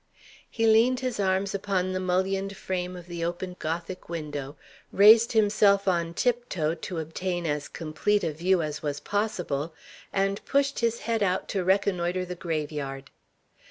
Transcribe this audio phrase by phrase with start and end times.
[0.49, 4.55] He leaned his arms upon the mullioned frame of the open Gothic window,
[4.91, 9.75] raised himself on tiptoe to obtain as complete a view as was possible,
[10.11, 13.11] and pushed his head out to reconnoitre the grave yard.